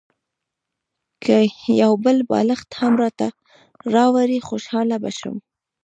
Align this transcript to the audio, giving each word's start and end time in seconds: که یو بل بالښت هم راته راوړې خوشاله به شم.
که 1.23 1.35
یو 1.81 1.93
بل 2.03 2.17
بالښت 2.29 2.69
هم 2.81 2.93
راته 3.01 3.27
راوړې 3.95 4.39
خوشاله 4.47 4.97
به 5.03 5.11
شم. 5.19 5.35